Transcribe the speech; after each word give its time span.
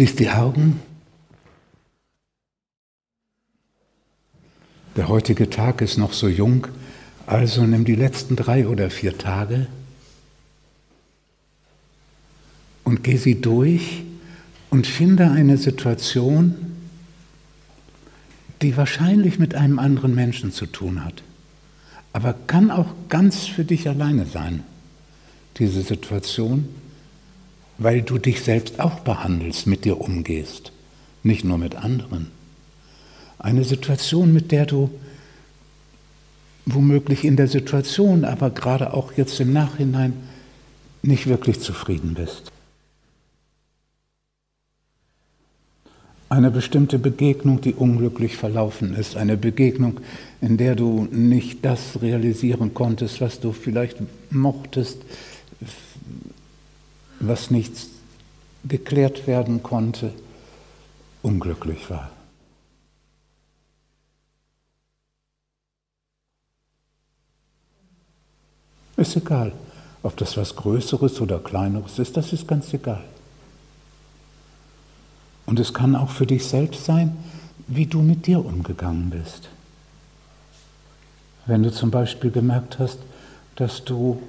Schließ 0.00 0.16
die 0.16 0.30
Augen. 0.30 0.80
Der 4.96 5.08
heutige 5.08 5.50
Tag 5.50 5.82
ist 5.82 5.98
noch 5.98 6.14
so 6.14 6.26
jung, 6.26 6.68
also 7.26 7.66
nimm 7.66 7.84
die 7.84 7.96
letzten 7.96 8.34
drei 8.34 8.66
oder 8.66 8.88
vier 8.88 9.18
Tage 9.18 9.66
und 12.82 13.04
geh 13.04 13.18
sie 13.18 13.42
durch 13.42 14.04
und 14.70 14.86
finde 14.86 15.32
eine 15.32 15.58
Situation, 15.58 16.54
die 18.62 18.78
wahrscheinlich 18.78 19.38
mit 19.38 19.54
einem 19.54 19.78
anderen 19.78 20.14
Menschen 20.14 20.50
zu 20.50 20.64
tun 20.64 21.04
hat, 21.04 21.22
aber 22.14 22.34
kann 22.46 22.70
auch 22.70 22.94
ganz 23.10 23.44
für 23.44 23.64
dich 23.64 23.86
alleine 23.86 24.24
sein, 24.24 24.64
diese 25.58 25.82
Situation, 25.82 26.70
weil 27.80 28.02
du 28.02 28.18
dich 28.18 28.42
selbst 28.42 28.78
auch 28.78 29.00
behandelst, 29.00 29.66
mit 29.66 29.84
dir 29.84 30.00
umgehst, 30.00 30.70
nicht 31.22 31.44
nur 31.44 31.58
mit 31.58 31.74
anderen. 31.74 32.30
Eine 33.38 33.64
Situation, 33.64 34.32
mit 34.32 34.52
der 34.52 34.66
du 34.66 34.90
womöglich 36.66 37.24
in 37.24 37.36
der 37.36 37.48
Situation, 37.48 38.26
aber 38.26 38.50
gerade 38.50 38.92
auch 38.92 39.14
jetzt 39.14 39.40
im 39.40 39.54
Nachhinein 39.54 40.12
nicht 41.02 41.26
wirklich 41.26 41.58
zufrieden 41.60 42.12
bist. 42.14 42.52
Eine 46.28 46.50
bestimmte 46.50 46.98
Begegnung, 46.98 47.62
die 47.62 47.74
unglücklich 47.74 48.36
verlaufen 48.36 48.94
ist, 48.94 49.16
eine 49.16 49.38
Begegnung, 49.38 50.00
in 50.42 50.58
der 50.58 50.76
du 50.76 51.08
nicht 51.10 51.64
das 51.64 52.02
realisieren 52.02 52.74
konntest, 52.74 53.22
was 53.22 53.40
du 53.40 53.52
vielleicht 53.52 53.96
mochtest, 54.30 54.98
was 57.20 57.50
nicht 57.50 57.72
geklärt 58.64 59.26
werden 59.26 59.62
konnte, 59.62 60.12
unglücklich 61.22 61.88
war. 61.90 62.10
Ist 68.96 69.16
egal, 69.16 69.52
ob 70.02 70.16
das 70.16 70.36
was 70.36 70.56
Größeres 70.56 71.20
oder 71.20 71.38
Kleineres 71.38 71.98
ist, 71.98 72.16
das 72.16 72.32
ist 72.32 72.48
ganz 72.48 72.72
egal. 72.74 73.04
Und 75.46 75.58
es 75.58 75.72
kann 75.72 75.96
auch 75.96 76.10
für 76.10 76.26
dich 76.26 76.46
selbst 76.46 76.84
sein, 76.84 77.16
wie 77.66 77.86
du 77.86 78.02
mit 78.02 78.26
dir 78.26 78.44
umgegangen 78.44 79.10
bist. 79.10 79.48
Wenn 81.46 81.62
du 81.62 81.72
zum 81.72 81.90
Beispiel 81.90 82.30
gemerkt 82.30 82.78
hast, 82.78 82.98
dass 83.56 83.84
du 83.84 84.22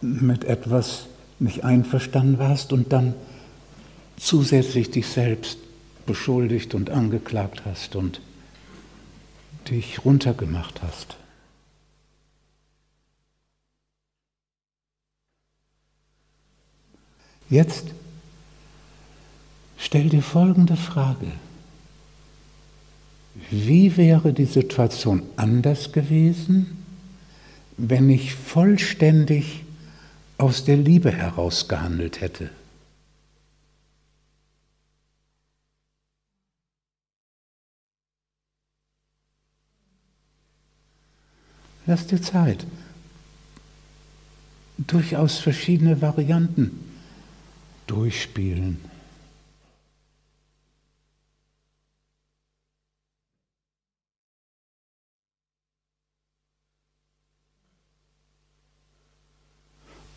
mit 0.00 0.44
etwas 0.44 1.06
nicht 1.40 1.64
einverstanden 1.64 2.38
warst 2.38 2.72
und 2.72 2.92
dann 2.92 3.14
zusätzlich 4.16 4.90
dich 4.90 5.06
selbst 5.06 5.58
beschuldigt 6.06 6.74
und 6.74 6.90
angeklagt 6.90 7.62
hast 7.64 7.94
und 7.96 8.20
dich 9.70 10.04
runtergemacht 10.04 10.82
hast. 10.82 11.16
Jetzt 17.50 17.88
stell 19.78 20.08
dir 20.08 20.22
folgende 20.22 20.76
Frage. 20.76 21.32
Wie 23.50 23.96
wäre 23.96 24.32
die 24.32 24.44
Situation 24.44 25.22
anders 25.36 25.92
gewesen, 25.92 26.84
wenn 27.76 28.10
ich 28.10 28.34
vollständig 28.34 29.64
aus 30.38 30.64
der 30.64 30.76
Liebe 30.76 31.10
heraus 31.10 31.68
gehandelt 31.68 32.20
hätte? 32.20 32.50
Lass 41.86 42.06
dir 42.06 42.20
Zeit. 42.20 42.66
Durchaus 44.76 45.38
verschiedene 45.38 46.00
Varianten 46.00 46.84
durchspielen. 47.86 48.78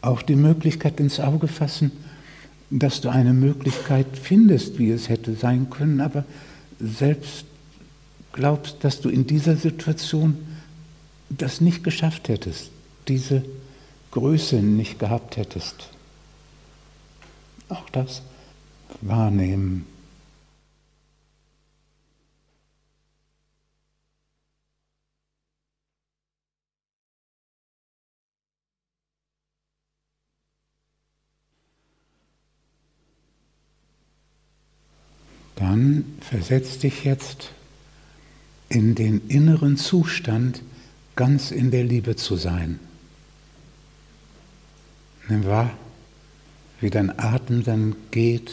Auch 0.02 0.22
die 0.22 0.36
Möglichkeit 0.36 1.00
ins 1.00 1.20
Auge 1.20 1.48
fassen, 1.48 1.92
dass 2.70 3.02
du 3.02 3.10
eine 3.10 3.34
Möglichkeit 3.34 4.08
findest, 4.14 4.80
wie 4.80 4.92
es 4.92 5.10
hätte 5.10 5.36
sein 5.36 5.70
können, 5.70 6.02
aber 6.02 6.26
selbst 6.80 7.46
glaubst, 8.32 8.84
dass 8.84 9.02
du 9.02 9.10
in 9.10 9.28
dieser 9.28 9.56
Situation 9.58 10.38
das 11.30 11.62
nicht 11.62 11.84
geschafft 11.84 12.30
hättest, 12.30 12.72
diese 13.08 13.44
Größe 14.12 14.58
nicht 14.58 15.00
gehabt 15.00 15.38
hättest. 15.38 15.90
Auch 17.70 17.90
das 17.90 18.22
wahrnehmen. 19.02 19.86
Dann 35.56 36.11
versetz 36.24 36.80
dich 36.80 37.04
jetzt 37.04 37.52
in 38.70 38.96
den 38.96 39.28
inneren 39.28 39.78
Zustand, 39.78 40.62
ganz 41.16 41.52
in 41.52 41.72
der 41.72 41.84
Liebe 41.84 42.16
zu 42.16 42.36
sein. 42.38 42.80
Nimm 45.28 45.46
wahr, 45.46 45.72
wie 46.80 46.90
dein 46.90 47.18
Atem 47.20 47.64
dann 47.64 47.96
geht. 48.12 48.52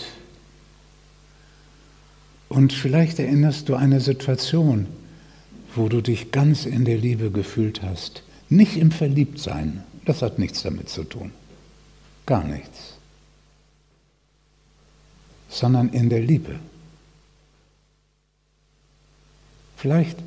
Und 2.49 2.73
vielleicht 2.73 3.19
erinnerst 3.19 3.69
du 3.69 3.75
eine 3.75 4.01
Situation, 4.01 4.87
wo 5.75 5.89
du 5.89 6.01
dich 6.01 6.33
ganz 6.33 6.67
in 6.67 6.85
der 6.85 6.99
Liebe 6.99 7.31
gefühlt 7.31 7.83
hast. 7.83 8.23
Nicht 8.49 8.77
im 8.77 8.91
Verliebtsein, 8.91 9.85
das 10.05 10.23
hat 10.23 10.39
nichts 10.39 10.63
damit 10.63 10.89
zu 10.89 11.05
tun. 11.05 11.33
Gar 12.27 12.45
nichts. 12.45 12.95
Sondern 15.49 15.91
in 15.91 16.09
der 16.09 16.21
Liebe. 16.21 16.59
Vielleicht 19.79 20.19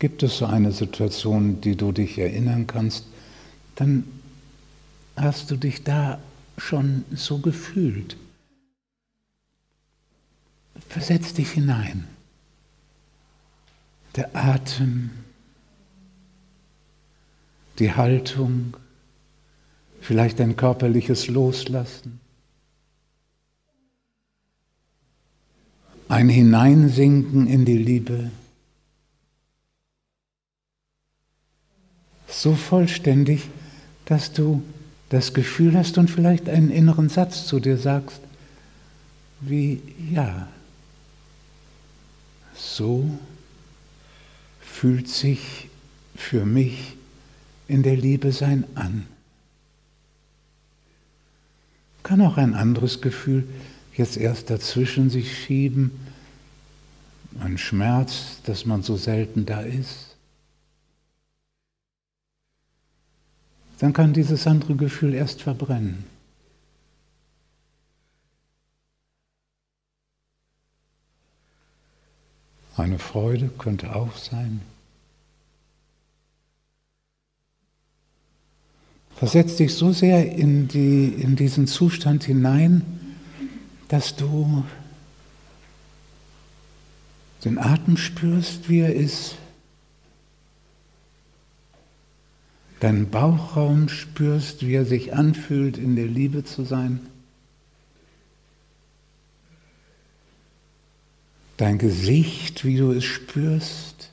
gibt 0.00 0.24
es 0.24 0.38
so 0.38 0.46
eine 0.46 0.72
Situation, 0.72 1.60
die 1.60 1.76
du 1.76 1.92
dich 1.92 2.18
erinnern 2.18 2.66
kannst, 2.66 3.04
dann 3.76 4.02
hast 5.14 5.52
du 5.52 5.56
dich 5.56 5.84
da 5.84 6.18
schon 6.56 7.04
so 7.12 7.38
gefühlt. 7.38 8.16
Versetz 10.88 11.32
dich 11.32 11.52
hinein. 11.52 12.08
Der 14.16 14.34
Atem, 14.34 15.10
die 17.78 17.92
Haltung, 17.92 18.76
vielleicht 20.00 20.40
ein 20.40 20.56
körperliches 20.56 21.28
Loslassen, 21.28 22.18
ein 26.08 26.28
Hineinsinken 26.28 27.46
in 27.46 27.64
die 27.64 27.78
Liebe. 27.78 28.32
So 32.28 32.54
vollständig, 32.54 33.48
dass 34.04 34.32
du 34.32 34.62
das 35.08 35.32
Gefühl 35.32 35.76
hast 35.76 35.98
und 35.98 36.10
vielleicht 36.10 36.48
einen 36.48 36.70
inneren 36.70 37.08
Satz 37.08 37.46
zu 37.46 37.60
dir 37.60 37.78
sagst, 37.78 38.20
wie 39.40 39.80
ja, 40.12 40.48
so 42.54 43.08
fühlt 44.60 45.08
sich 45.08 45.68
für 46.16 46.44
mich 46.44 46.96
in 47.68 47.82
der 47.82 47.96
Liebe 47.96 48.32
sein 48.32 48.64
an. 48.74 49.06
Kann 52.02 52.20
auch 52.20 52.36
ein 52.36 52.54
anderes 52.54 53.00
Gefühl 53.00 53.48
jetzt 53.94 54.16
erst 54.16 54.50
dazwischen 54.50 55.10
sich 55.10 55.36
schieben, 55.44 55.90
ein 57.40 57.58
Schmerz, 57.58 58.40
dass 58.44 58.64
man 58.64 58.82
so 58.82 58.96
selten 58.96 59.46
da 59.46 59.60
ist. 59.60 60.07
Dann 63.78 63.92
kann 63.92 64.12
dieses 64.12 64.46
andere 64.46 64.74
Gefühl 64.74 65.14
erst 65.14 65.42
verbrennen. 65.42 66.04
Eine 72.76 72.98
Freude 72.98 73.48
könnte 73.58 73.94
auch 73.94 74.16
sein. 74.16 74.60
Versetz 79.16 79.56
dich 79.56 79.74
so 79.74 79.92
sehr 79.92 80.30
in, 80.32 80.68
die, 80.68 81.06
in 81.06 81.34
diesen 81.34 81.66
Zustand 81.66 82.22
hinein, 82.22 82.82
dass 83.88 84.14
du 84.14 84.64
den 87.44 87.58
Atem 87.58 87.96
spürst, 87.96 88.68
wie 88.68 88.78
er 88.80 88.94
ist, 88.94 89.34
deinen 92.80 93.10
Bauchraum 93.10 93.88
spürst, 93.88 94.66
wie 94.66 94.74
er 94.74 94.84
sich 94.84 95.14
anfühlt, 95.14 95.78
in 95.78 95.96
der 95.96 96.06
Liebe 96.06 96.44
zu 96.44 96.64
sein, 96.64 97.00
dein 101.56 101.78
Gesicht, 101.78 102.64
wie 102.64 102.76
du 102.76 102.92
es 102.92 103.04
spürst, 103.04 104.10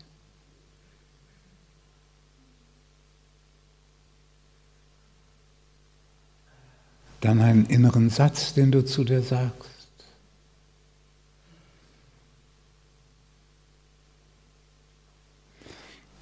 dann 7.21 7.41
einen 7.41 7.65
inneren 7.65 8.09
Satz, 8.09 8.53
den 8.53 8.71
du 8.71 8.83
zu 8.83 9.03
dir 9.03 9.21
sagst. 9.21 9.74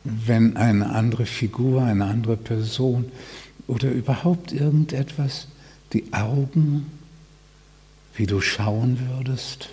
Wenn 0.04 0.58
eine 0.58 0.90
andere 0.90 1.26
Figur, 1.26 1.84
eine 1.84 2.06
andere 2.06 2.38
Person 2.38 3.12
oder 3.68 3.90
überhaupt 3.92 4.52
irgendetwas 4.52 5.48
die 5.94 6.12
Augen, 6.14 6.92
wie 8.16 8.26
du 8.26 8.42
schauen 8.42 9.00
würdest. 9.10 9.70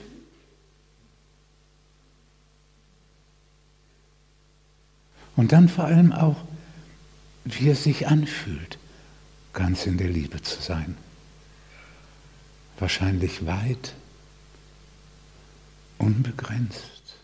Und 5.36 5.52
dann 5.52 5.68
vor 5.68 5.84
allem 5.84 6.12
auch, 6.12 6.36
wie 7.44 7.68
es 7.70 7.84
sich 7.84 8.06
anfühlt, 8.06 8.78
ganz 9.52 9.86
in 9.86 9.96
der 9.96 10.08
Liebe 10.08 10.42
zu 10.42 10.60
sein. 10.60 10.96
Wahrscheinlich 12.78 13.46
weit, 13.46 13.94
unbegrenzt. 15.98 17.19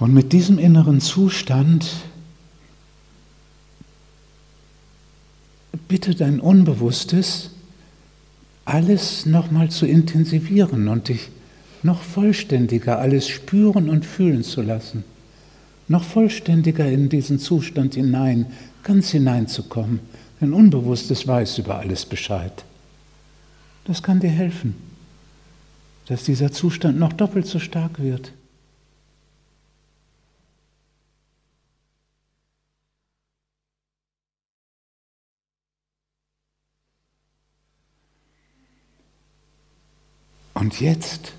Und 0.00 0.14
mit 0.14 0.32
diesem 0.32 0.58
inneren 0.58 1.00
Zustand 1.00 1.86
bitte 5.88 6.14
dein 6.14 6.40
Unbewusstes, 6.40 7.50
alles 8.64 9.26
nochmal 9.26 9.70
zu 9.70 9.86
intensivieren 9.86 10.88
und 10.88 11.08
dich 11.08 11.28
noch 11.82 12.00
vollständiger 12.00 12.98
alles 12.98 13.28
spüren 13.28 13.90
und 13.90 14.06
fühlen 14.06 14.42
zu 14.42 14.62
lassen, 14.62 15.04
noch 15.86 16.04
vollständiger 16.04 16.88
in 16.88 17.10
diesen 17.10 17.38
Zustand 17.38 17.94
hinein, 17.94 18.46
ganz 18.82 19.10
hineinzukommen. 19.10 20.00
Dein 20.40 20.54
Unbewusstes 20.54 21.26
weiß 21.26 21.58
über 21.58 21.78
alles 21.78 22.06
Bescheid. 22.06 22.64
Das 23.84 24.02
kann 24.02 24.20
dir 24.20 24.30
helfen, 24.30 24.76
dass 26.06 26.24
dieser 26.24 26.52
Zustand 26.52 26.98
noch 26.98 27.12
doppelt 27.12 27.46
so 27.46 27.58
stark 27.58 28.00
wird. 28.00 28.32
Und 40.60 40.78
jetzt 40.78 41.32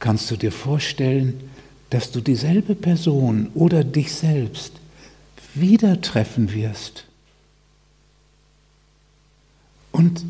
kannst 0.00 0.30
du 0.30 0.36
dir 0.36 0.52
vorstellen, 0.52 1.40
dass 1.88 2.10
du 2.10 2.20
dieselbe 2.20 2.74
Person 2.74 3.48
oder 3.54 3.82
dich 3.84 4.12
selbst 4.12 4.72
wieder 5.54 6.02
treffen 6.02 6.52
wirst. 6.52 7.06
Und 9.92 10.26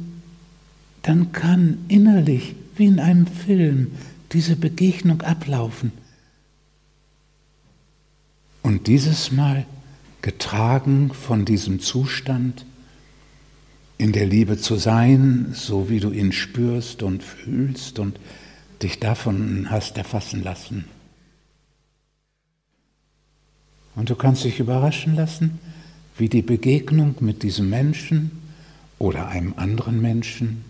dann 1.02 1.32
kann 1.32 1.78
innerlich, 1.88 2.54
wie 2.76 2.86
in 2.86 3.00
einem 3.00 3.26
Film, 3.26 3.90
diese 4.30 4.54
Begegnung 4.54 5.22
ablaufen. 5.22 5.90
Und 8.62 8.86
dieses 8.86 9.32
Mal 9.32 9.66
getragen 10.22 11.12
von 11.12 11.44
diesem 11.44 11.80
Zustand, 11.80 12.64
in 13.98 14.12
der 14.12 14.26
Liebe 14.26 14.58
zu 14.58 14.76
sein, 14.76 15.52
so 15.52 15.88
wie 15.88 16.00
du 16.00 16.10
ihn 16.10 16.32
spürst 16.32 17.02
und 17.02 17.22
fühlst 17.22 17.98
und 17.98 18.18
dich 18.82 19.00
davon 19.00 19.70
hast 19.70 19.96
erfassen 19.96 20.42
lassen. 20.42 20.84
Und 23.94 24.10
du 24.10 24.14
kannst 24.14 24.44
dich 24.44 24.60
überraschen 24.60 25.14
lassen, 25.16 25.58
wie 26.18 26.28
die 26.28 26.42
Begegnung 26.42 27.14
mit 27.20 27.42
diesem 27.42 27.70
Menschen 27.70 28.30
oder 28.98 29.28
einem 29.28 29.54
anderen 29.56 30.00
Menschen, 30.00 30.64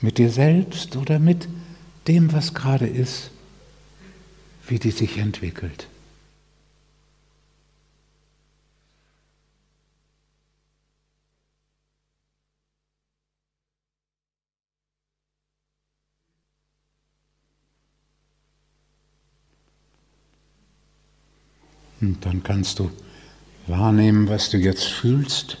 mit 0.00 0.18
dir 0.18 0.30
selbst 0.30 0.96
oder 0.96 1.18
mit 1.18 1.48
dem, 2.08 2.32
was 2.32 2.54
gerade 2.54 2.86
ist, 2.86 3.30
wie 4.66 4.78
die 4.78 4.90
sich 4.90 5.18
entwickelt. 5.18 5.88
Und 22.02 22.26
dann 22.26 22.42
kannst 22.42 22.80
du 22.80 22.90
wahrnehmen, 23.68 24.28
was 24.28 24.50
du 24.50 24.58
jetzt 24.58 24.84
fühlst. 24.84 25.58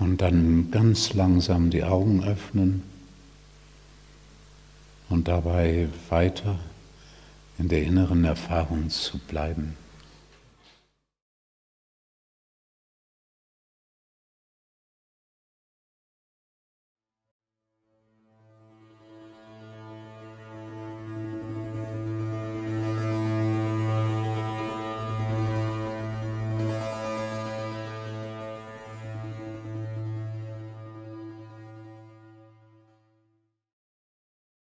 Und 0.00 0.20
dann 0.20 0.70
ganz 0.72 1.14
langsam 1.14 1.70
die 1.70 1.84
Augen 1.84 2.24
öffnen 2.24 2.82
und 5.08 5.28
dabei 5.28 5.88
weiter 6.08 6.58
in 7.58 7.68
der 7.68 7.84
inneren 7.84 8.24
Erfahrung 8.24 8.90
zu 8.90 9.18
bleiben. 9.18 9.76